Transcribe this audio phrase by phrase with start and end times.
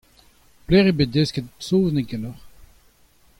[0.65, 2.43] Pelec'h eo bet desket saozneg ganeoc'h?